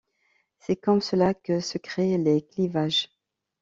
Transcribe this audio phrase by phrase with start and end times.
[0.57, 3.09] C'est comme cela que se créent les clivages.